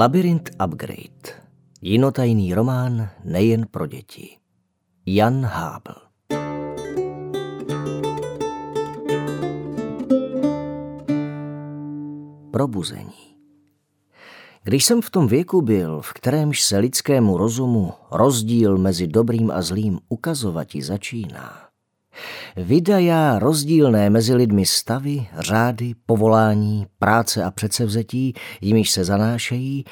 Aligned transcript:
Labyrint 0.00 0.50
Upgrade. 0.64 1.44
Jinotajný 1.82 2.54
román 2.54 3.08
nejen 3.24 3.66
pro 3.70 3.86
děti. 3.86 4.36
Jan 5.06 5.44
Hábl. 5.44 5.94
Probuzení. 12.50 13.36
Když 14.62 14.84
jsem 14.84 15.02
v 15.02 15.10
tom 15.10 15.28
věku 15.28 15.62
byl, 15.62 16.00
v 16.00 16.12
kterémž 16.12 16.62
se 16.62 16.78
lidskému 16.78 17.36
rozumu 17.36 17.92
rozdíl 18.10 18.78
mezi 18.78 19.06
dobrým 19.06 19.50
a 19.50 19.62
zlým 19.62 19.98
ukazovati 20.08 20.82
začíná, 20.82 21.69
Vydajá 22.56 23.38
rozdílné 23.38 24.10
mezi 24.10 24.34
lidmi 24.34 24.66
stavy, 24.66 25.28
řády, 25.38 25.94
povolání, 26.06 26.86
práce 26.98 27.44
a 27.44 27.50
předsevzetí, 27.50 28.34
jimiž 28.60 28.90
se 28.90 29.04
zanášejí, 29.04 29.84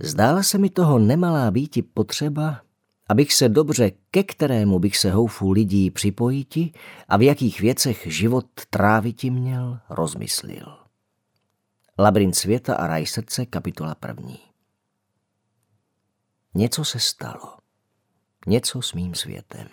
zdála 0.00 0.42
se 0.42 0.58
mi 0.58 0.70
toho 0.70 0.98
nemalá 0.98 1.50
býti 1.50 1.82
potřeba, 1.82 2.60
abych 3.08 3.32
se 3.32 3.48
dobře, 3.48 3.90
ke 4.10 4.22
kterému 4.22 4.78
bych 4.78 4.96
se 4.96 5.10
houfu 5.10 5.52
lidí 5.52 5.90
připojiti 5.90 6.72
a 7.08 7.16
v 7.16 7.22
jakých 7.22 7.60
věcech 7.60 8.02
život 8.06 8.46
tráviti 8.70 9.30
měl, 9.30 9.78
rozmyslil. 9.90 10.76
Labyrint 11.98 12.36
světa 12.36 12.74
a 12.74 12.86
raj 12.86 13.06
srdce, 13.06 13.46
kapitola 13.46 13.94
první. 13.94 14.38
Něco 16.54 16.84
se 16.84 17.00
stalo. 17.00 17.56
Něco 18.46 18.82
s 18.82 18.92
mým 18.92 19.14
světem. 19.14 19.68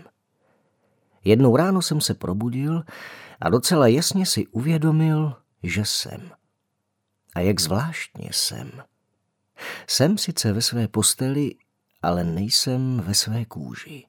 Jednou 1.23 1.55
ráno 1.55 1.81
jsem 1.81 2.02
se 2.02 2.14
probudil 2.14 2.84
a 3.42 3.50
docela 3.50 3.88
jasně 3.88 4.25
si 4.25 4.47
uvědomil, 4.47 5.36
že 5.64 5.86
jsem. 5.86 6.31
A 7.36 7.39
jak 7.39 7.59
zvláštně 7.59 8.30
jsem. 8.34 8.72
Jsem 9.88 10.17
sice 10.17 10.53
ve 10.53 10.62
své 10.62 10.88
posteli, 10.88 11.56
ale 12.02 12.23
nejsem 12.23 13.02
ve 13.06 13.14
své 13.14 13.45
kůži. 13.45 14.06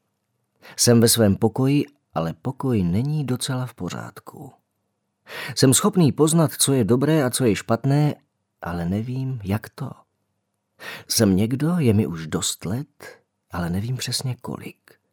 Jsem 0.77 1.01
ve 1.01 1.09
svém 1.09 1.37
pokoji, 1.37 1.85
ale 2.15 2.33
pokoj 2.33 2.83
není 2.83 3.25
docela 3.25 3.67
v 3.67 3.75
pořádku. 3.75 4.53
Jsem 5.55 5.75
schopný 5.75 6.13
poznat, 6.13 6.53
co 6.53 6.73
je 6.73 6.85
dobré 6.85 7.25
a 7.25 7.31
co 7.31 7.45
je 7.45 7.57
špatné, 7.57 8.15
ale 8.63 8.85
nevím, 8.85 9.41
jak 9.45 9.69
to. 9.69 9.91
Jsem 11.09 11.37
někdo, 11.37 11.79
je 11.79 11.95
mi 11.95 12.07
už 12.07 12.27
dost 12.27 12.65
let, 12.65 13.19
ale 13.51 13.71
nevím 13.71 13.97
přesně 13.97 14.37
kolik. 14.37 15.04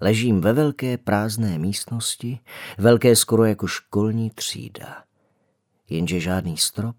Ležím 0.00 0.40
ve 0.40 0.52
velké 0.52 0.98
prázdné 0.98 1.58
místnosti, 1.58 2.40
velké 2.78 3.16
skoro 3.16 3.44
jako 3.44 3.66
školní 3.66 4.30
třída. 4.30 5.04
Jenže 5.88 6.20
žádný 6.20 6.56
strop, 6.56 6.96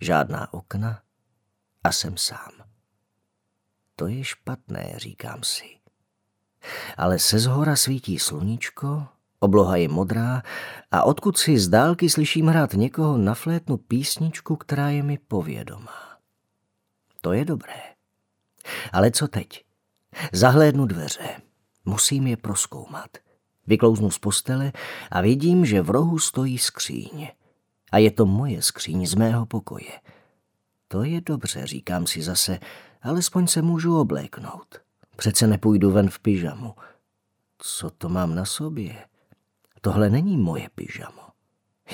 žádná 0.00 0.54
okna 0.54 1.02
a 1.84 1.92
jsem 1.92 2.16
sám. 2.16 2.52
To 3.96 4.06
je 4.06 4.24
špatné, 4.24 4.92
říkám 4.96 5.42
si. 5.42 5.64
Ale 6.96 7.18
se 7.18 7.38
zhora 7.38 7.76
svítí 7.76 8.18
sluníčko, 8.18 9.06
obloha 9.38 9.76
je 9.76 9.88
modrá 9.88 10.42
a 10.90 11.02
odkud 11.02 11.38
si 11.38 11.58
z 11.58 11.68
dálky 11.68 12.10
slyším 12.10 12.46
hrát 12.46 12.72
někoho 12.72 13.18
na 13.18 13.34
flétnu 13.34 13.76
písničku, 13.76 14.56
která 14.56 14.88
je 14.88 15.02
mi 15.02 15.18
povědomá. 15.18 16.18
To 17.20 17.32
je 17.32 17.44
dobré. 17.44 17.82
Ale 18.92 19.10
co 19.10 19.28
teď? 19.28 19.64
Zahlédnu 20.32 20.86
dveře. 20.86 21.51
Musím 21.84 22.26
je 22.26 22.36
proskoumat. 22.36 23.10
Vyklouznu 23.66 24.10
z 24.10 24.18
postele 24.18 24.72
a 25.10 25.20
vidím, 25.20 25.66
že 25.66 25.82
v 25.82 25.90
rohu 25.90 26.18
stojí 26.18 26.58
skříň. 26.58 27.28
A 27.92 27.98
je 27.98 28.10
to 28.10 28.26
moje 28.26 28.62
skříň 28.62 29.06
z 29.06 29.14
mého 29.14 29.46
pokoje. 29.46 30.00
To 30.88 31.02
je 31.02 31.20
dobře, 31.20 31.66
říkám 31.66 32.06
si 32.06 32.22
zase, 32.22 32.58
alespoň 33.02 33.46
se 33.46 33.62
můžu 33.62 34.00
obléknout. 34.00 34.80
Přece 35.16 35.46
nepůjdu 35.46 35.90
ven 35.90 36.10
v 36.10 36.18
pyžamu. 36.18 36.74
Co 37.58 37.90
to 37.90 38.08
mám 38.08 38.34
na 38.34 38.44
sobě? 38.44 39.06
Tohle 39.80 40.10
není 40.10 40.36
moje 40.36 40.68
pyžamo. 40.74 41.22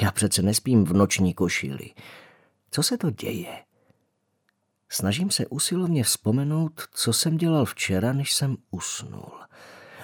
Já 0.01 0.13
přece 0.13 0.43
nespím 0.43 0.85
v 0.85 0.93
noční 0.93 1.35
košili. 1.35 1.91
Co 2.71 2.83
se 2.83 2.99
to 2.99 3.11
děje? 3.11 3.65
Snažím 4.89 5.31
se 5.31 5.47
usilovně 5.47 6.05
vzpomenout, 6.05 6.83
co 6.93 7.13
jsem 7.13 7.37
dělal 7.37 7.65
včera, 7.65 8.13
než 8.13 8.35
jsem 8.35 8.57
usnul. 8.71 9.31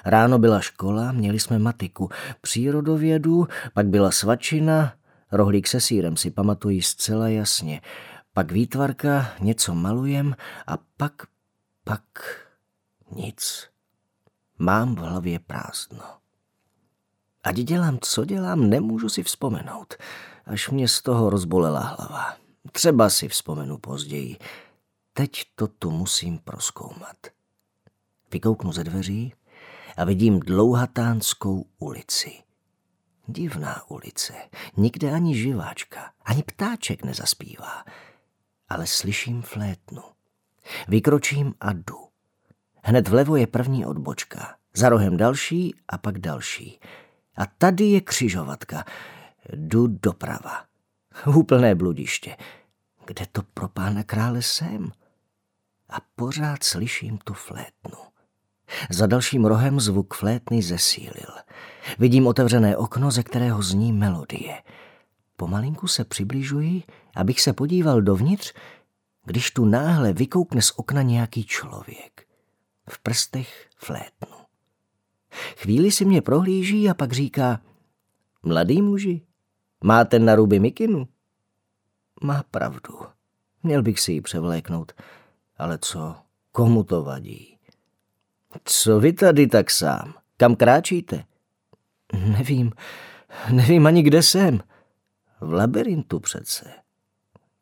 Ráno 0.05 0.39
byla 0.39 0.61
škola, 0.61 1.13
měli 1.13 1.41
jsme 1.41 1.59
matiku, 1.59 2.11
přírodovědu, 2.41 3.49
pak 3.75 3.87
byla 3.87 4.11
svačina, 4.11 4.95
rohlík 5.33 5.69
se 5.69 5.81
sírem 5.81 6.17
si 6.17 6.31
pamatují 6.31 6.83
zcela 6.83 7.29
jasně, 7.29 7.81
pak 8.33 8.53
výtvarka, 8.53 9.33
něco 9.41 9.75
malujem 9.75 10.37
a 10.67 10.79
pak, 10.97 11.13
pak 11.85 12.03
nic. 13.17 13.69
Mám 14.59 14.95
v 14.95 14.99
hlavě 14.99 15.39
prázdno. 15.39 16.05
Ať 17.45 17.57
dělám, 17.57 17.99
co 18.01 18.25
dělám, 18.25 18.71
nemůžu 18.71 19.09
si 19.09 19.23
vzpomenout, 19.23 19.95
až 20.47 20.71
mě 20.71 20.89
z 20.89 21.03
toho 21.03 21.31
rozbolela 21.31 21.81
hlava. 21.81 22.37
Třeba 22.73 23.11
si 23.11 23.29
vzpomenu 23.29 23.79
později. 23.79 24.37
Teď 25.13 25.43
to 25.55 25.67
tu 25.67 25.91
musím 25.91 26.39
proskoumat. 26.39 27.17
Vykouknu 28.33 28.73
ze 28.73 28.85
dveří, 28.85 29.35
a 29.97 30.05
vidím 30.05 30.41
dlouhatánskou 30.41 31.67
ulici. 31.79 32.33
Divná 33.27 33.91
ulice, 33.91 34.35
nikde 34.77 35.13
ani 35.13 35.37
živáčka, 35.37 36.13
ani 36.25 36.43
ptáček 36.43 37.05
nezaspívá, 37.05 37.85
ale 38.69 38.87
slyším 38.87 39.43
flétnu. 39.43 40.03
Vykročím 40.89 41.55
a 41.61 41.73
jdu. 41.73 41.99
Hned 42.83 43.09
vlevo 43.09 43.37
je 43.37 43.47
první 43.47 43.87
odbočka, 43.87 44.57
za 44.75 44.89
rohem 44.89 45.17
další 45.17 45.75
a 45.89 45.99
pak 45.99 46.19
další. 46.19 46.81
A 47.37 47.47
tady 47.47 47.85
je 47.85 48.01
křižovatka. 48.01 48.85
Jdu 49.53 49.87
doprava. 49.87 50.65
Úplné 51.37 51.75
bludiště. 51.75 52.37
Kde 53.07 53.27
to 53.33 53.43
pro 53.43 53.69
pána 53.69 54.03
krále 54.03 54.43
jsem? 54.43 54.93
A 55.89 55.97
pořád 56.17 56.63
slyším 56.63 57.19
tu 57.19 57.35
flétnu. 57.35 57.99
Za 58.91 59.07
dalším 59.07 59.45
rohem 59.45 59.81
zvuk 59.81 60.15
flétny 60.15 60.63
zesílil. 60.63 61.35
Vidím 61.99 62.27
otevřené 62.27 62.77
okno, 62.77 63.11
ze 63.11 63.23
kterého 63.23 63.63
zní 63.63 63.93
melodie. 63.93 64.63
Pomalinku 65.37 65.87
se 65.87 66.05
přibližuji, 66.05 66.83
abych 67.17 67.41
se 67.41 67.53
podíval 67.53 68.03
dovnitř, 68.03 68.55
když 69.25 69.51
tu 69.51 69.65
náhle 69.65 70.13
vykoukne 70.13 70.63
z 70.63 70.73
okna 70.77 71.03
nějaký 71.03 71.45
člověk. 71.45 72.27
V 72.89 72.99
prstech 72.99 73.69
flétnu. 73.77 74.37
Chvíli 75.57 75.91
si 75.91 76.05
mě 76.05 76.23
prohlíží 76.23 76.91
a 76.91 76.95
pak 76.95 77.13
říká, 77.13 77.61
mladý 78.43 78.83
muži, 78.83 79.23
máte 79.85 80.19
na 80.19 80.35
ruby 80.35 80.59
mikinu? 80.59 81.09
Má 82.23 82.45
pravdu. 82.51 82.99
Měl 83.63 83.83
bych 83.83 84.01
si 84.01 84.13
ji 84.13 84.21
převléknout. 84.21 84.93
Ale 85.59 85.79
co, 85.79 86.17
komu 86.53 86.85
to 86.85 87.03
vadí? 87.03 87.59
Co 88.65 89.01
vy 89.01 89.13
tady 89.13 89.47
tak 89.47 89.71
sám? 89.71 90.15
Kam 90.37 90.57
kráčíte? 90.57 91.25
Nevím, 92.13 92.73
nevím 93.51 93.87
ani 93.87 94.03
kde 94.03 94.23
jsem. 94.23 94.61
V 95.41 95.53
labirintu 95.53 96.21
přece. 96.21 96.73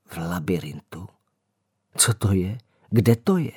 V 0.06 0.16
labirintu. 0.16 1.08
Co 1.96 2.14
to 2.14 2.32
je? 2.32 2.58
Kde 2.90 3.16
to 3.16 3.36
je? 3.36 3.52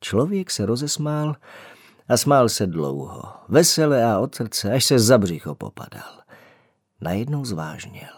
Člověk 0.00 0.50
se 0.50 0.66
rozesmál 0.66 1.36
a 2.08 2.16
smál 2.16 2.48
se 2.48 2.66
dlouho, 2.66 3.22
vesele 3.48 4.04
a 4.04 4.18
od 4.18 4.34
srdce, 4.34 4.72
až 4.72 4.84
se 4.84 4.98
za 4.98 5.18
břicho 5.18 5.54
popadal. 5.54 6.20
Najednou 7.00 7.44
zvážněl. 7.44 8.12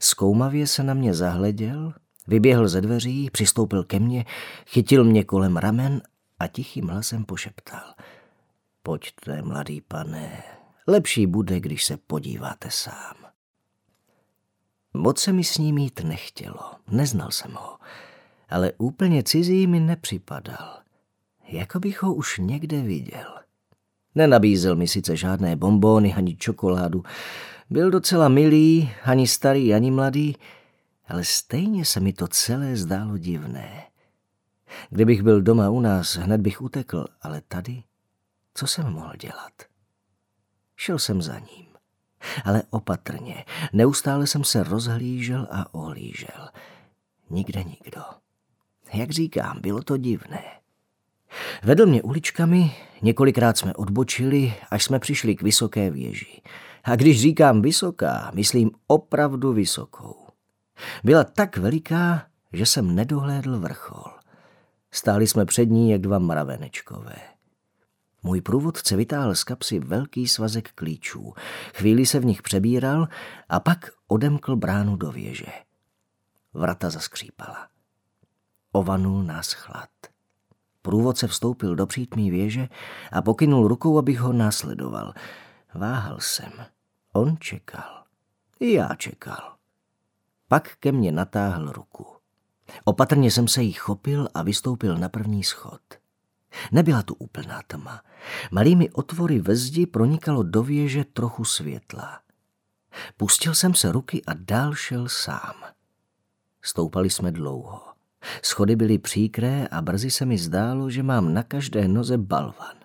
Zkoumavě 0.00 0.66
se 0.66 0.82
na 0.82 0.94
mě 0.94 1.14
zahleděl, 1.14 1.92
vyběhl 2.26 2.68
ze 2.68 2.80
dveří, 2.80 3.30
přistoupil 3.30 3.84
ke 3.84 3.98
mně, 3.98 4.24
chytil 4.66 5.04
mě 5.04 5.24
kolem 5.24 5.56
ramen 5.56 6.02
a 6.40 6.46
tichým 6.46 6.88
hlasem 6.88 7.24
pošeptal. 7.24 7.94
Pojďte, 8.82 9.42
mladý 9.42 9.80
pane, 9.80 10.42
lepší 10.86 11.26
bude, 11.26 11.60
když 11.60 11.84
se 11.84 11.96
podíváte 11.96 12.70
sám. 12.70 13.14
Moc 14.94 15.20
se 15.20 15.32
mi 15.32 15.44
s 15.44 15.58
ním 15.58 15.78
jít 15.78 16.00
nechtělo, 16.00 16.72
neznal 16.90 17.30
jsem 17.30 17.52
ho, 17.52 17.78
ale 18.48 18.72
úplně 18.78 19.22
cizí 19.22 19.66
mi 19.66 19.80
nepřipadal. 19.80 20.78
Jako 21.48 21.80
bych 21.80 22.02
ho 22.02 22.14
už 22.14 22.38
někde 22.38 22.82
viděl. 22.82 23.34
Nenabízel 24.14 24.76
mi 24.76 24.88
sice 24.88 25.16
žádné 25.16 25.56
bombóny 25.56 26.14
ani 26.14 26.36
čokoládu, 26.36 27.02
byl 27.70 27.90
docela 27.90 28.28
milý, 28.28 28.90
ani 29.04 29.26
starý, 29.26 29.74
ani 29.74 29.90
mladý, 29.90 30.36
ale 31.08 31.24
stejně 31.24 31.84
se 31.84 32.00
mi 32.00 32.12
to 32.12 32.28
celé 32.28 32.76
zdálo 32.76 33.18
divné. 33.18 33.89
Kdybych 34.90 35.22
byl 35.22 35.42
doma 35.42 35.70
u 35.70 35.80
nás, 35.80 36.16
hned 36.16 36.40
bych 36.40 36.62
utekl, 36.62 37.06
ale 37.22 37.42
tady, 37.48 37.82
co 38.54 38.66
jsem 38.66 38.92
mohl 38.92 39.12
dělat? 39.20 39.52
Šel 40.76 40.98
jsem 40.98 41.22
za 41.22 41.38
ním, 41.38 41.66
ale 42.44 42.62
opatrně. 42.70 43.44
Neustále 43.72 44.26
jsem 44.26 44.44
se 44.44 44.62
rozhlížel 44.62 45.48
a 45.50 45.74
ohlížel. 45.74 46.48
Nikde 47.30 47.64
nikdo. 47.64 48.02
Jak 48.92 49.10
říkám, 49.10 49.60
bylo 49.60 49.82
to 49.82 49.96
divné. 49.96 50.42
Vedl 51.62 51.86
mě 51.86 52.02
uličkami, 52.02 52.76
několikrát 53.02 53.58
jsme 53.58 53.74
odbočili, 53.74 54.54
až 54.70 54.84
jsme 54.84 54.98
přišli 54.98 55.36
k 55.36 55.42
vysoké 55.42 55.90
věži. 55.90 56.42
A 56.84 56.96
když 56.96 57.20
říkám 57.20 57.62
vysoká, 57.62 58.30
myslím 58.34 58.70
opravdu 58.86 59.52
vysokou. 59.52 60.26
Byla 61.04 61.24
tak 61.24 61.56
veliká, 61.56 62.26
že 62.52 62.66
jsem 62.66 62.94
nedohlédl 62.94 63.58
vrchol. 63.58 64.19
Stáli 64.92 65.26
jsme 65.26 65.44
před 65.44 65.66
ní 65.66 65.90
jak 65.90 66.00
dva 66.00 66.18
mravenečkové. 66.18 67.16
Můj 68.22 68.40
průvodce 68.40 68.96
vytáhl 68.96 69.34
z 69.34 69.44
kapsy 69.44 69.78
velký 69.78 70.28
svazek 70.28 70.72
klíčů. 70.72 71.34
Chvíli 71.74 72.06
se 72.06 72.20
v 72.20 72.24
nich 72.24 72.42
přebíral 72.42 73.08
a 73.48 73.60
pak 73.60 73.90
odemkl 74.06 74.56
bránu 74.56 74.96
do 74.96 75.12
věže. 75.12 75.52
Vrata 76.54 76.90
zaskřípala. 76.90 77.68
Ovanul 78.72 79.22
nás 79.22 79.52
chlad. 79.52 79.88
Průvodce 80.82 81.26
vstoupil 81.26 81.74
do 81.74 81.86
přítmí 81.86 82.30
věže 82.30 82.68
a 83.12 83.22
pokynul 83.22 83.68
rukou, 83.68 83.98
abych 83.98 84.20
ho 84.20 84.32
následoval. 84.32 85.14
Váhal 85.74 86.20
jsem. 86.20 86.52
On 87.12 87.36
čekal. 87.38 88.04
I 88.60 88.72
já 88.72 88.94
čekal. 88.94 89.56
Pak 90.48 90.76
ke 90.76 90.92
mně 90.92 91.12
natáhl 91.12 91.72
ruku. 91.72 92.19
Opatrně 92.84 93.30
jsem 93.30 93.48
se 93.48 93.62
jí 93.62 93.72
chopil 93.72 94.28
a 94.34 94.42
vystoupil 94.42 94.98
na 94.98 95.08
první 95.08 95.44
schod. 95.44 95.80
Nebyla 96.72 97.02
tu 97.02 97.14
úplná 97.14 97.62
tma. 97.66 98.02
Malými 98.50 98.90
otvory 98.90 99.38
ve 99.38 99.56
zdi 99.56 99.86
pronikalo 99.86 100.42
do 100.42 100.62
věže 100.62 101.04
trochu 101.04 101.44
světla. 101.44 102.20
Pustil 103.16 103.54
jsem 103.54 103.74
se 103.74 103.92
ruky 103.92 104.22
a 104.26 104.34
dál 104.34 104.74
šel 104.74 105.08
sám. 105.08 105.54
Stoupali 106.62 107.10
jsme 107.10 107.32
dlouho. 107.32 107.82
Schody 108.42 108.76
byly 108.76 108.98
příkré 108.98 109.66
a 109.66 109.82
brzy 109.82 110.10
se 110.10 110.24
mi 110.24 110.38
zdálo, 110.38 110.90
že 110.90 111.02
mám 111.02 111.34
na 111.34 111.42
každé 111.42 111.88
noze 111.88 112.18
balvan. 112.18 112.76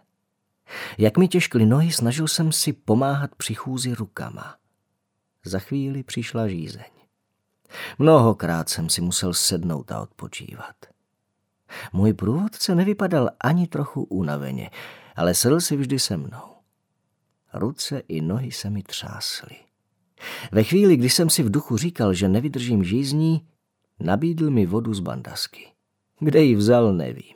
Jak 0.98 1.18
mi 1.18 1.28
těžkly 1.28 1.66
nohy, 1.66 1.92
snažil 1.92 2.28
jsem 2.28 2.52
si 2.52 2.74
pomáhat 2.74 3.36
při 3.36 3.54
chůzi 3.54 3.94
rukama. 3.94 4.56
Za 5.46 5.60
chvíli 5.60 6.04
přišla 6.04 6.48
žízeň. 6.48 6.96
Mnohokrát 8.00 8.70
jsem 8.70 8.90
si 8.90 9.02
musel 9.02 9.34
sednout 9.34 9.92
a 9.92 10.02
odpočívat. 10.02 10.76
Můj 11.94 12.14
průvodce 12.14 12.76
nevypadal 12.76 13.30
ani 13.42 13.68
trochu 13.68 14.04
unaveně, 14.04 14.70
ale 15.16 15.34
sedl 15.34 15.62
si 15.62 15.78
vždy 15.78 16.00
se 16.00 16.18
mnou. 16.18 16.56
Ruce 17.54 18.00
i 18.00 18.22
nohy 18.22 18.52
se 18.52 18.70
mi 18.70 18.84
třásly. 18.84 19.56
Ve 20.52 20.64
chvíli, 20.64 20.98
kdy 20.98 21.10
jsem 21.10 21.30
si 21.30 21.44
v 21.44 21.52
duchu 21.52 21.78
říkal, 21.78 22.14
že 22.14 22.30
nevydržím 22.30 22.84
žízní, 22.84 23.48
nabídl 24.00 24.50
mi 24.50 24.66
vodu 24.66 24.94
z 24.94 25.00
bandasky. 25.00 25.68
Kde 26.20 26.42
ji 26.42 26.56
vzal, 26.56 26.94
nevím. 26.94 27.36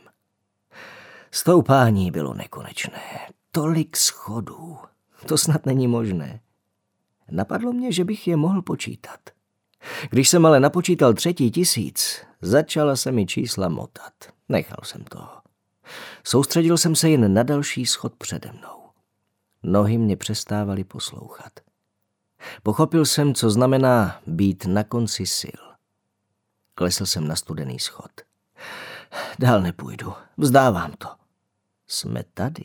Stoupání 1.32 2.12
bylo 2.12 2.34
nekonečné. 2.34 3.02
Tolik 3.52 3.98
schodů. 3.98 4.78
To 5.25 5.38
snad 5.38 5.66
není 5.66 5.88
možné. 5.88 6.40
Napadlo 7.32 7.74
mě, 7.74 7.92
že 7.92 8.04
bych 8.06 8.28
je 8.28 8.36
mohl 8.36 8.62
počítat. 8.62 9.20
Když 10.10 10.30
jsem 10.30 10.46
ale 10.46 10.60
napočítal 10.60 11.14
třetí 11.14 11.52
tisíc, 11.52 12.22
začala 12.42 12.96
se 12.96 13.12
mi 13.12 13.26
čísla 13.26 13.70
motat. 13.70 14.14
Nechal 14.50 14.80
jsem 14.84 15.04
to. 15.04 15.28
Soustředil 16.24 16.78
jsem 16.78 16.96
se 16.96 17.10
jen 17.10 17.34
na 17.34 17.44
další 17.44 17.86
schod 17.86 18.16
přede 18.16 18.52
mnou. 18.52 18.80
Nohy 19.64 19.98
mě 19.98 20.18
přestávaly 20.18 20.84
poslouchat. 20.84 21.52
Pochopil 22.64 23.06
jsem, 23.06 23.34
co 23.34 23.50
znamená 23.50 24.22
být 24.28 24.66
na 24.66 24.84
konci 24.84 25.26
sil. 25.40 25.62
Klesl 26.75 27.06
jsem 27.06 27.28
na 27.28 27.36
studený 27.36 27.80
schod. 27.80 28.12
Dál 29.40 29.62
nepůjdu, 29.62 30.14
vzdávám 30.38 30.92
to. 30.98 31.08
Jsme 31.88 32.24
tady. 32.34 32.64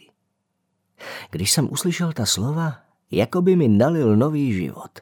Když 1.30 1.52
jsem 1.52 1.72
uslyšel 1.72 2.12
ta 2.12 2.26
slova, 2.26 2.78
jako 3.10 3.42
by 3.42 3.56
mi 3.56 3.68
nalil 3.68 4.16
nový 4.16 4.52
život. 4.52 5.00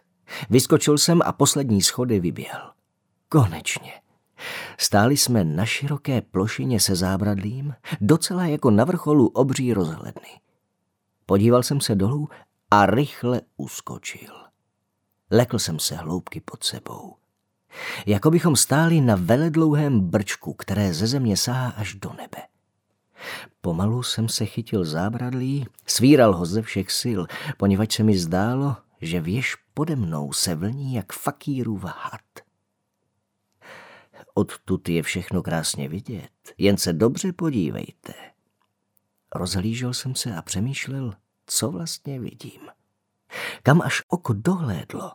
Vyskočil 0.50 0.98
jsem 0.98 1.20
a 1.24 1.32
poslední 1.32 1.82
schody 1.82 2.20
vyběhl. 2.20 2.70
Konečně. 3.28 3.92
Stáli 4.78 5.16
jsme 5.16 5.44
na 5.44 5.66
široké 5.66 6.20
plošině 6.20 6.80
se 6.80 6.96
zábradlím, 6.96 7.74
docela 8.00 8.46
jako 8.46 8.70
na 8.70 8.84
vrcholu 8.84 9.28
obří 9.28 9.72
rozhledny. 9.72 10.40
Podíval 11.26 11.62
jsem 11.62 11.80
se 11.80 11.94
dolů 11.94 12.28
a 12.70 12.86
rychle 12.86 13.40
uskočil. 13.56 14.34
Lekl 15.30 15.58
jsem 15.58 15.78
se 15.78 15.96
hloubky 15.96 16.40
pod 16.40 16.64
sebou. 16.64 17.14
Jako 18.06 18.30
bychom 18.30 18.56
stáli 18.56 19.00
na 19.00 19.16
veledlouhém 19.16 20.00
brčku, 20.00 20.54
které 20.54 20.94
ze 20.94 21.06
země 21.06 21.36
sahá 21.36 21.68
až 21.68 21.94
do 21.94 22.12
nebe. 22.12 22.42
Pomalu 23.60 24.02
jsem 24.02 24.28
se 24.28 24.46
chytil 24.46 24.84
zábradlí, 24.84 25.66
svíral 25.86 26.36
ho 26.36 26.46
ze 26.46 26.62
všech 26.62 26.92
sil, 27.00 27.20
poněvadž 27.56 27.94
se 27.94 28.02
mi 28.02 28.18
zdálo, 28.18 28.76
že 29.02 29.20
věž 29.20 29.56
pode 29.74 29.96
mnou 29.96 30.32
se 30.32 30.54
vlní 30.54 30.94
jak 30.94 31.12
fakírův 31.12 31.84
had. 31.84 32.20
Odtud 34.34 34.88
je 34.88 35.02
všechno 35.02 35.42
krásně 35.42 35.88
vidět, 35.88 36.30
jen 36.58 36.76
se 36.76 36.92
dobře 36.92 37.32
podívejte. 37.32 38.14
Rozhlížel 39.34 39.94
jsem 39.94 40.14
se 40.14 40.36
a 40.36 40.42
přemýšlel, 40.42 41.14
co 41.46 41.70
vlastně 41.70 42.20
vidím. 42.20 42.60
Kam 43.62 43.82
až 43.82 44.02
oko 44.08 44.32
dohlédlo, 44.32 45.12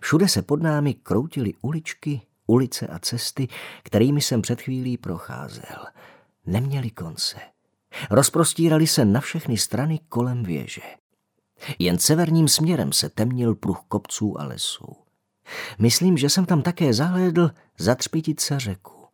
všude 0.00 0.28
se 0.28 0.42
pod 0.42 0.62
námi 0.62 0.94
kroutily 0.94 1.52
uličky, 1.62 2.22
ulice 2.46 2.86
a 2.86 2.98
cesty, 2.98 3.48
kterými 3.82 4.20
jsem 4.20 4.42
před 4.42 4.60
chvílí 4.60 4.96
procházel. 4.98 5.86
Neměli 6.46 6.90
konce. 6.90 7.36
Rozprostírali 8.10 8.86
se 8.86 9.04
na 9.04 9.20
všechny 9.20 9.56
strany 9.56 10.00
kolem 10.08 10.42
věže. 10.42 10.82
Jen 11.78 11.98
severním 11.98 12.48
směrem 12.48 12.92
se 12.92 13.08
temnil 13.08 13.54
pruh 13.54 13.80
kopců 13.88 14.40
a 14.40 14.44
lesů. 14.44 14.96
Myslím, 15.78 16.18
že 16.18 16.28
jsem 16.28 16.46
tam 16.46 16.62
také 16.62 16.94
zahlédl 16.94 17.50
zatřpitit 17.78 18.40
se 18.40 18.60
řeku. 18.60 19.06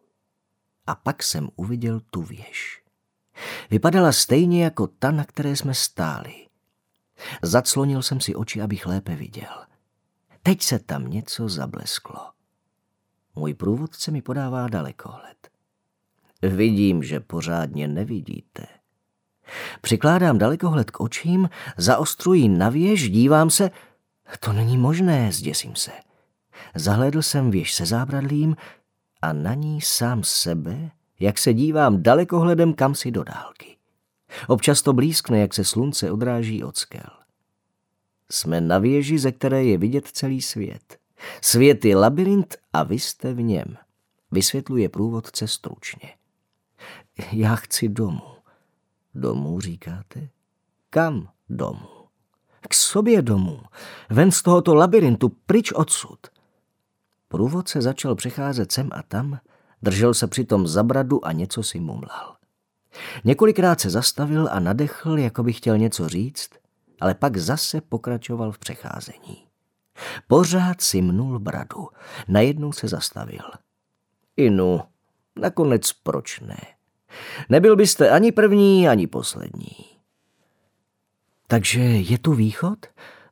A 0.87 0.95
pak 0.95 1.23
jsem 1.23 1.49
uviděl 1.57 2.01
tu 2.11 2.23
věž. 2.23 2.83
Vypadala 3.71 4.13
stejně 4.13 4.65
jako 4.65 4.87
ta, 4.87 5.11
na 5.11 5.25
které 5.25 5.57
jsme 5.57 5.75
stáli. 5.75 6.47
Zaclonil 7.43 8.03
jsem 8.03 8.21
si 8.21 8.35
oči, 8.35 8.63
abych 8.63 8.87
lépe 8.87 9.17
viděl. 9.17 9.67
Teď 10.43 10.63
se 10.63 10.79
tam 10.79 11.07
něco 11.07 11.49
zablesklo. 11.49 12.31
Můj 13.35 13.55
průvodce 13.55 14.11
mi 14.11 14.23
podává 14.23 14.69
dalekohled. 14.69 15.49
Vidím, 16.43 17.03
že 17.03 17.21
pořádně 17.21 17.89
nevidíte. 17.89 18.67
Přikládám 19.81 20.39
dalekohled 20.39 20.91
k 20.91 21.01
očím, 21.01 21.49
zaostruji 21.77 22.49
na 22.49 22.69
věž, 22.69 23.11
dívám 23.11 23.51
se. 23.51 23.71
To 24.41 24.53
není 24.53 24.79
možné, 24.79 25.33
zděsím 25.33 25.77
se. 25.77 25.91
Zahledl 26.75 27.23
jsem 27.23 27.51
věž 27.51 27.75
se 27.75 27.87
zábradlím 27.87 28.57
a 29.23 29.33
na 29.33 29.55
ní 29.55 29.81
sám 29.81 30.25
sebe, 30.25 30.91
jak 31.21 31.39
se 31.39 31.55
dívám 31.55 32.03
dalekohledem 32.03 32.75
kam 32.75 32.95
si 32.95 33.11
do 33.11 33.25
dálky. 33.25 33.77
Občas 34.49 34.83
to 34.83 34.93
blízkne, 34.93 35.41
jak 35.41 35.55
se 35.55 35.65
slunce 35.65 36.11
odráží 36.11 36.65
od 36.65 36.77
skel. 36.77 37.11
Jsme 38.31 38.61
na 38.61 38.79
věži, 38.79 39.19
ze 39.19 39.33
které 39.33 39.65
je 39.65 39.79
vidět 39.79 40.07
celý 40.07 40.43
svět. 40.43 40.99
Svět 41.43 41.85
je 41.85 41.97
labirint 41.97 42.57
a 42.73 42.83
vy 42.83 42.99
jste 42.99 43.35
v 43.35 43.43
něm. 43.43 43.77
Vysvětluje 44.31 44.89
průvodce 44.89 45.49
stručně. 45.49 46.15
Já 47.33 47.57
chci 47.57 47.89
domů. 47.89 48.36
Domů, 49.19 49.61
říkáte? 49.61 50.29
Kam 50.91 51.29
domů? 51.49 51.89
K 52.69 52.75
sobě 52.75 53.23
domů. 53.23 53.61
Ven 54.11 54.33
z 54.33 54.43
tohoto 54.43 54.75
labirintu, 54.75 55.29
pryč 55.29 55.73
odsud. 55.73 56.19
Průvodce 57.29 57.83
začal 57.83 58.15
přecházet 58.15 58.73
sem 58.73 58.89
a 58.93 59.03
tam, 59.03 59.39
držel 59.83 60.15
se 60.15 60.27
přitom 60.27 60.67
za 60.67 60.83
bradu 60.83 61.27
a 61.27 61.33
něco 61.33 61.63
si 61.63 61.81
mumlal. 61.81 62.37
Několikrát 63.25 63.81
se 63.81 63.91
zastavil 63.91 64.49
a 64.51 64.61
nadechl, 64.61 65.19
jako 65.19 65.43
by 65.43 65.53
chtěl 65.53 65.79
něco 65.79 66.09
říct, 66.09 66.51
ale 67.01 67.15
pak 67.15 67.37
zase 67.37 67.81
pokračoval 67.81 68.53
v 68.53 68.59
přecházení. 68.59 69.47
Pořád 70.27 70.81
si 70.81 71.03
mnul 71.03 71.39
bradu, 71.39 71.89
najednou 72.29 72.73
se 72.73 72.89
zastavil. 72.89 73.45
Inu, 74.37 74.81
nakonec 75.37 75.93
proč 75.93 76.41
ne? 76.41 76.77
Nebyl 77.49 77.77
byste 77.77 78.11
ani 78.11 78.33
první, 78.33 78.89
ani 78.89 79.07
poslední. 79.07 79.77
Takže 81.47 81.81
je 81.81 82.19
tu 82.19 82.33
východ? 82.33 82.79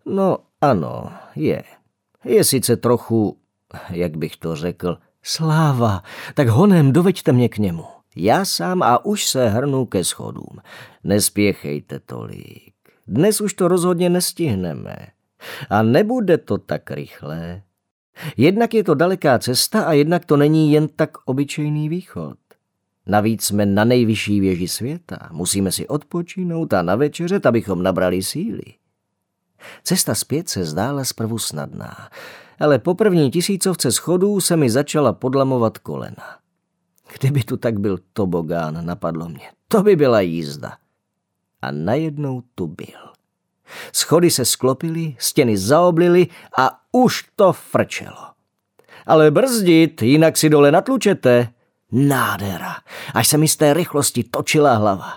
No 0.07 0.39
ano, 0.61 1.13
je. 1.37 1.63
Je 2.25 2.45
sice 2.45 2.77
trochu, 2.77 3.39
jak 3.91 4.17
bych 4.17 4.37
to 4.37 4.57
řekl, 4.57 4.99
sláva, 5.23 6.03
tak 6.35 6.49
honem 6.49 6.93
doveďte 6.93 7.33
mě 7.33 7.49
k 7.49 7.59
němu. 7.59 7.85
Já 8.17 8.45
sám 8.45 8.83
a 8.83 9.05
už 9.05 9.27
se 9.27 9.49
hrnu 9.49 9.87
ke 9.87 10.05
schodům. 10.05 10.59
Nespěchejte 11.05 12.01
tolik. 12.01 12.75
Dnes 13.07 13.41
už 13.41 13.55
to 13.55 13.69
rozhodně 13.69 14.11
nestihneme. 14.11 14.97
A 15.71 15.83
nebude 15.83 16.39
to 16.39 16.59
tak 16.59 16.91
rychlé. 16.91 17.63
Jednak 18.37 18.75
je 18.75 18.85
to 18.85 18.95
daleká 18.95 19.39
cesta 19.39 19.85
a 19.85 19.93
jednak 19.93 20.25
to 20.25 20.37
není 20.37 20.73
jen 20.73 20.89
tak 20.89 21.11
obyčejný 21.25 21.89
východ. 21.89 22.39
Navíc 23.07 23.45
jsme 23.45 23.67
na 23.67 23.85
nejvyšší 23.85 24.41
věži 24.41 24.69
světa. 24.69 25.29
Musíme 25.33 25.73
si 25.73 25.89
odpočinout 25.89 26.73
a 26.73 26.83
na 26.83 26.97
večeřet, 26.97 27.47
abychom 27.47 27.83
nabrali 27.83 28.23
síly. 28.23 28.63
Cesta 29.83 30.15
zpět 30.15 30.49
se 30.49 30.65
zdála 30.65 31.05
zprvu 31.05 31.39
snadná, 31.39 32.09
ale 32.61 32.79
po 32.79 32.95
první 32.95 33.31
tisícovce 33.31 33.93
schodů 33.93 34.41
se 34.41 34.57
mi 34.57 34.71
začala 34.71 35.13
podlamovat 35.13 35.79
kolena. 35.79 36.39
Kdyby 37.19 37.43
tu 37.43 37.57
tak 37.57 37.81
byl 37.81 37.99
tobogán, 38.13 38.87
napadlo 38.87 39.29
mě. 39.29 39.51
To 39.69 39.83
by 39.83 39.97
byla 39.97 40.21
jízda. 40.21 40.77
A 41.63 41.71
najednou 41.71 42.43
tu 42.55 42.67
byl. 42.67 43.13
Schody 43.93 44.31
se 44.31 44.45
sklopily, 44.45 45.17
stěny 45.19 45.59
zaoblily 45.59 46.27
a 46.59 46.81
už 46.93 47.25
to 47.37 47.53
frčelo. 47.53 48.31
Ale 49.07 49.31
brzdit, 49.31 50.03
jinak 50.03 50.37
si 50.37 50.49
dole 50.49 50.73
natlučete. 50.73 51.49
Nádhera, 51.97 52.77
až 53.15 53.29
se 53.29 53.39
mi 53.39 53.49
z 53.49 53.57
té 53.57 53.75
rychlosti 53.75 54.25
točila 54.25 54.75
hlava. 54.75 55.13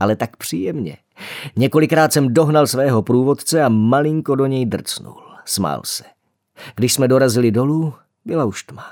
Ale 0.00 0.16
tak 0.16 0.36
příjemně. 0.36 0.96
Několikrát 1.56 2.12
jsem 2.12 2.34
dohnal 2.34 2.66
svého 2.66 3.02
průvodce 3.02 3.64
a 3.64 3.68
malinko 3.68 4.34
do 4.34 4.46
něj 4.46 4.66
drcnul. 4.66 5.22
Smál 5.44 5.80
se. 5.84 6.04
Když 6.74 6.92
jsme 6.92 7.08
dorazili 7.08 7.50
dolů, 7.50 7.94
byla 8.24 8.44
už 8.44 8.62
tma. 8.62 8.86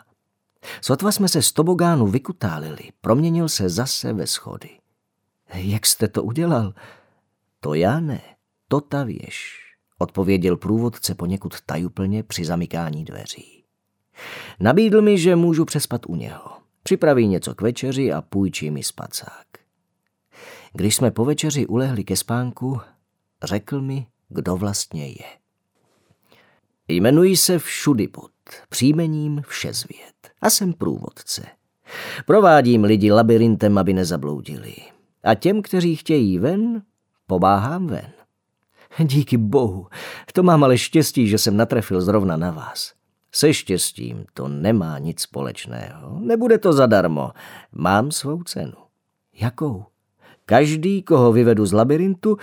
Sotva 0.80 1.12
jsme 1.12 1.28
se 1.28 1.42
z 1.42 1.52
tobogánu 1.52 2.06
vykutálili, 2.06 2.90
proměnil 3.00 3.48
se 3.48 3.68
zase 3.68 4.12
ve 4.12 4.26
schody. 4.26 4.70
Jak 5.54 5.86
jste 5.86 6.08
to 6.08 6.22
udělal? 6.22 6.74
To 7.60 7.74
já 7.74 8.00
ne, 8.00 8.20
to 8.68 8.80
ta 8.80 9.04
věž, 9.04 9.60
odpověděl 9.98 10.56
průvodce 10.56 11.14
poněkud 11.14 11.60
tajuplně 11.60 12.22
při 12.22 12.44
zamykání 12.44 13.04
dveří. 13.04 13.64
Nabídl 14.60 15.02
mi, 15.02 15.18
že 15.18 15.36
můžu 15.36 15.64
přespat 15.64 16.06
u 16.06 16.14
něho. 16.14 16.55
Připraví 16.86 17.26
něco 17.26 17.54
k 17.54 17.60
večeři 17.60 18.12
a 18.12 18.22
půjčí 18.22 18.70
mi 18.70 18.82
spacák. 18.82 19.46
Když 20.72 20.96
jsme 20.96 21.10
po 21.10 21.24
večeři 21.24 21.66
ulehli 21.66 22.04
ke 22.04 22.16
spánku, 22.16 22.80
řekl 23.42 23.80
mi, 23.80 24.06
kdo 24.28 24.56
vlastně 24.56 25.08
je. 25.08 25.26
Jmenuji 26.88 27.36
se 27.36 27.58
Všudybud, 27.58 28.30
příjmením 28.68 29.42
Všezvěd 29.46 30.14
a 30.40 30.50
jsem 30.50 30.72
průvodce. 30.72 31.46
Provádím 32.26 32.84
lidi 32.84 33.12
labirintem, 33.12 33.78
aby 33.78 33.92
nezabloudili. 33.92 34.74
A 35.22 35.34
těm, 35.34 35.62
kteří 35.62 35.96
chtějí 35.96 36.38
ven, 36.38 36.82
pomáhám 37.26 37.86
ven. 37.86 38.12
Díky 38.98 39.36
bohu, 39.36 39.86
to 40.32 40.42
mám 40.42 40.64
ale 40.64 40.78
štěstí, 40.78 41.28
že 41.28 41.38
jsem 41.38 41.56
natrefil 41.56 42.00
zrovna 42.00 42.36
na 42.36 42.50
vás. 42.50 42.92
Se 43.32 43.54
štěstím 43.54 44.24
to 44.34 44.48
nemá 44.48 44.98
nic 44.98 45.20
společného. 45.20 46.18
Nebude 46.20 46.58
to 46.58 46.72
zadarmo. 46.72 47.32
Mám 47.72 48.10
svou 48.10 48.42
cenu. 48.42 48.72
Jakou? 49.34 49.84
Každý, 50.46 51.02
koho 51.02 51.32
vyvedu 51.32 51.66
z 51.66 51.72
labirintu, 51.72 52.36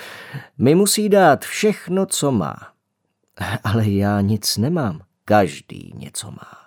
mi 0.58 0.76
musí 0.76 1.10
dát 1.10 1.46
všechno, 1.46 2.06
co 2.06 2.32
má. 2.32 2.56
Ale 3.64 3.90
já 3.90 4.22
nic 4.22 4.58
nemám. 4.58 5.02
Každý 5.26 5.94
něco 5.96 6.32
má. 6.32 6.58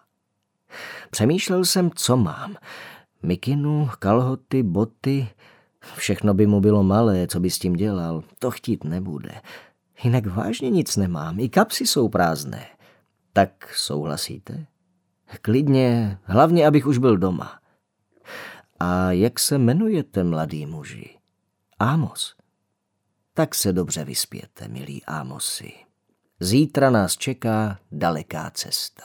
Přemýšlel 1.11 1.65
jsem, 1.65 1.91
co 1.95 2.17
mám. 2.17 2.57
Mikinu, 3.23 3.91
kalhoty, 3.99 4.63
boty, 4.63 5.29
všechno 5.97 6.35
by 6.35 6.47
mu 6.47 6.61
bylo 6.61 6.83
malé, 6.83 7.27
co 7.27 7.41
by 7.41 7.51
s 7.51 7.59
tím 7.59 7.73
dělal. 7.73 8.23
To 8.39 8.51
chtít 8.51 8.85
nebude. 8.85 9.35
Jinak 10.05 10.27
vážně 10.27 10.71
nic 10.71 10.97
nemám, 10.97 11.41
i 11.41 11.49
kapsy 11.49 11.87
jsou 11.87 12.09
prázdné. 12.09 12.67
Tak 13.37 13.75
souhlasíte? 13.75 14.67
Klidně, 15.43 16.19
hlavně, 16.23 16.67
abych 16.67 16.87
už 16.87 16.99
byl 16.99 17.17
doma. 17.17 17.61
A 18.81 19.13
jak 19.13 19.39
se 19.39 19.55
jmenujete, 19.55 20.25
mladý 20.25 20.67
muži? 20.67 21.19
Amos. 21.79 22.37
Tak 23.35 23.55
se 23.55 23.73
dobře 23.73 24.05
vyspěte, 24.05 24.69
milí 24.69 25.05
Amosy. 25.05 25.73
Zítra 26.41 26.91
nás 26.91 27.17
čeká 27.17 27.79
daleká 27.93 28.51
cesta. 28.51 29.05